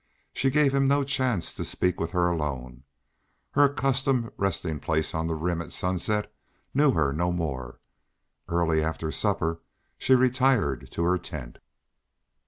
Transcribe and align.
She 0.33 0.49
gave 0.49 0.73
him 0.73 0.87
no 0.87 1.03
chance 1.03 1.53
to 1.53 1.63
speak 1.63 1.99
with 1.99 2.09
her 2.09 2.27
alone; 2.27 2.85
her 3.51 3.65
accustomed 3.65 4.31
resting 4.35 4.79
place 4.79 5.13
on 5.13 5.27
the 5.27 5.35
rim 5.35 5.61
at 5.61 5.71
sunset 5.71 6.33
knew 6.73 6.93
her 6.93 7.13
no 7.13 7.31
more; 7.31 7.79
early 8.47 8.81
after 8.81 9.11
supper 9.11 9.59
she 9.99 10.15
retired 10.15 10.89
to 10.93 11.03
her 11.03 11.19
tent. 11.19 11.59